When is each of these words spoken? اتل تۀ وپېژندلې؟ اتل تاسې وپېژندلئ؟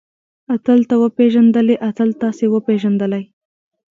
اتل 0.55 0.79
تۀ 0.89 0.95
وپېژندلې؟ 1.03 1.75
اتل 1.89 2.09
تاسې 2.21 2.45
وپېژندلئ؟ 2.49 3.23